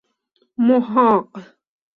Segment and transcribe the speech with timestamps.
[0.67, 1.31] محاق